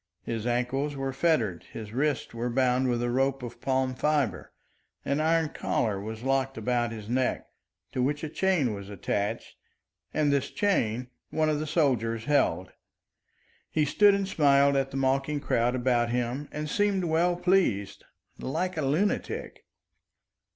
[0.23, 4.51] His ankles were fettered, his wrists were bound with a rope of palm fibre,
[5.05, 7.45] an iron collar was locked about his neck,
[7.91, 9.57] to which a chain was attached,
[10.11, 12.71] and this chain one of the soldiers held.
[13.69, 18.03] He stood and smiled at the mocking crowd about him and seemed well pleased,
[18.39, 19.65] like a lunatic.